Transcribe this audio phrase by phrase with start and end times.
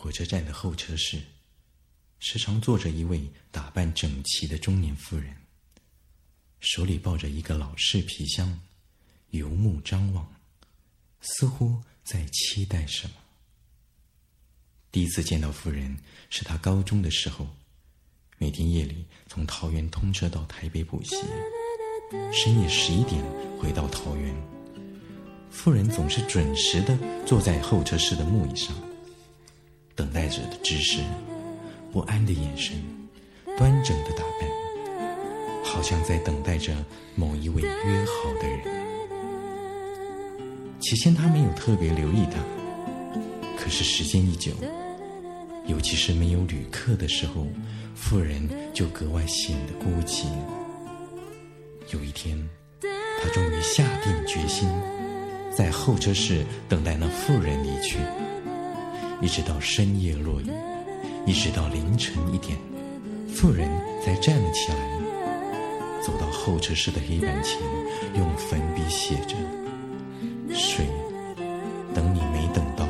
[0.00, 1.20] 火车站的候车室，
[2.20, 5.34] 时常坐着一位打扮整齐的中年妇人，
[6.60, 8.60] 手里抱着一个老式皮箱，
[9.30, 10.32] 游目张望，
[11.20, 13.14] 似乎在期待什么。
[14.92, 15.98] 第一次见到夫人
[16.30, 17.48] 是他高中的时候，
[18.38, 21.16] 每天夜里从桃园通车到台北补习，
[22.32, 23.20] 深夜十一点
[23.58, 24.32] 回到桃园。
[25.50, 28.72] 夫人总是准时的坐在候车室的木椅上，
[29.98, 31.00] 等待着的姿势，
[31.92, 32.76] 不安的眼神，
[33.56, 34.48] 端正的打扮，
[35.64, 36.72] 好像在等待着
[37.16, 38.60] 某一位约好的人。
[40.78, 42.38] 起先他没有特别留意他，
[43.58, 44.52] 可是时间一久。
[45.66, 47.44] 尤其是没有旅客的时候，
[47.96, 50.26] 妇人就格外显得孤寂。
[51.92, 52.38] 有一天，
[53.20, 54.68] 他终于下定决心，
[55.52, 57.98] 在候车室等待那妇人离去，
[59.20, 60.46] 一直到深夜落雨，
[61.26, 62.56] 一直到凌晨一点，
[63.28, 63.68] 妇人
[64.04, 64.78] 才站了起来，
[66.00, 67.60] 走到候车室的黑板前，
[68.16, 69.34] 用粉笔写着
[70.54, 70.86] ：“水，
[71.92, 72.86] 等你没等到，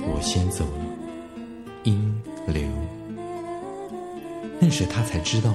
[0.00, 0.84] 我先走了。”
[1.84, 2.14] 音
[2.46, 2.62] 流，
[4.60, 5.52] 那时他才知道，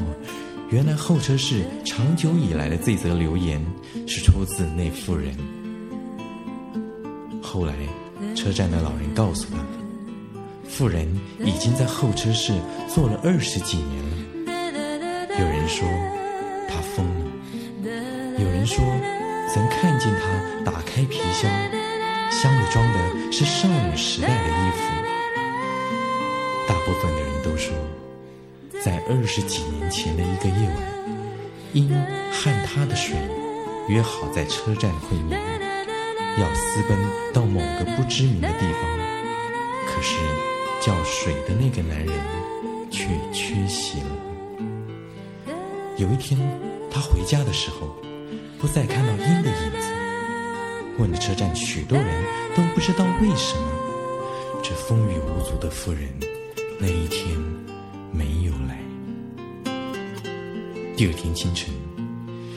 [0.69, 3.65] 原来候车室长久以来的这则留言
[4.07, 5.35] 是出自那妇人。
[7.41, 7.73] 后来，
[8.35, 9.57] 车站的老人告诉他，
[10.67, 11.07] 妇人
[11.39, 12.53] 已经在候车室
[12.87, 14.11] 坐了二十几年了。
[15.39, 15.87] 有人说
[16.67, 17.31] 他疯了，
[18.37, 18.83] 有人说
[19.53, 21.49] 曾看见他打开皮箱，
[22.31, 24.79] 箱里装的是少女时代的衣服。
[26.67, 27.73] 大部分的人都说，
[28.83, 30.77] 在二十几年前的一个夜晚，
[31.73, 31.89] 因
[32.31, 33.15] 和他的水
[33.87, 35.39] 约好在车站会面，
[36.37, 36.97] 要私奔
[37.33, 38.81] 到某个不知名的地方。
[39.87, 40.15] 可是
[40.81, 42.13] 叫水的那个男人
[42.89, 44.07] 却缺席了。
[45.97, 46.39] 有一天，
[46.89, 47.95] 他回家的时候，
[48.57, 49.93] 不再看到鹰的影子。
[50.97, 52.23] 问了车站许多人
[52.55, 53.63] 都不知道为什么，
[54.63, 56.09] 这风雨无阻的妇人。
[56.79, 57.37] 那一天
[58.11, 58.79] 没有来。
[60.95, 61.69] 第二天清晨，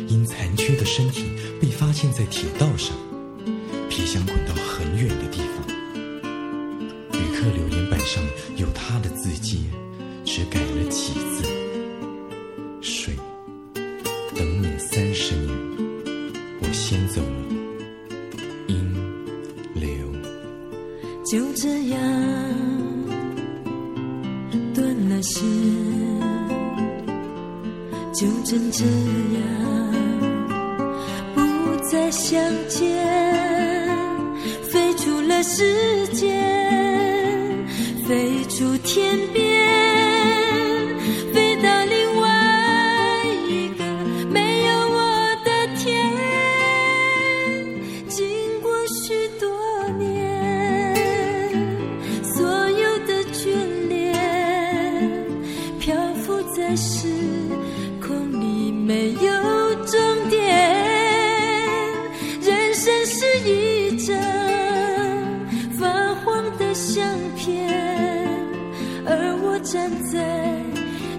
[0.09, 1.25] 因残缺的身体
[1.61, 2.97] 被发现在铁道上，
[3.95, 5.65] 皮箱滚到很远的地方。
[7.13, 8.21] 旅客留言板上
[8.57, 9.67] 有他的字迹，
[10.25, 11.45] 只改了几字
[12.83, 13.15] ：“水，
[14.35, 15.49] 等你三十年，
[16.61, 17.29] 我先走了。”
[18.67, 18.93] 音
[19.77, 19.89] 流，
[21.25, 22.01] 就这样。
[24.75, 25.41] 断了线，
[28.13, 28.85] 就真这
[29.39, 29.41] 样，
[31.33, 31.41] 不
[31.89, 33.14] 再相见，
[35.47, 36.41] 时间，
[38.09, 39.54] 飞出天边。
[66.87, 67.03] 相
[67.35, 67.67] 片
[69.07, 70.63] 而我站在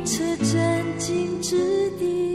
[0.05, 1.57] 车站静止
[1.97, 2.34] 的